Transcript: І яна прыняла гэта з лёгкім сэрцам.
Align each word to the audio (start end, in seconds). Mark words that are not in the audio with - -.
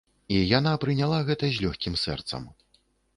І 0.35 0.37
яна 0.59 0.71
прыняла 0.85 1.19
гэта 1.27 1.49
з 1.57 1.61
лёгкім 1.65 1.99
сэрцам. 2.05 2.49